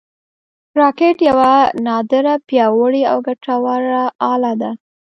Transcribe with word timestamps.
راکټ 0.79 1.17
یوه 1.29 1.53
نادره، 1.85 2.35
پیاوړې 2.47 3.03
او 3.11 3.17
ګټوره 3.27 4.03
اله 4.31 4.53
ده 4.61 4.71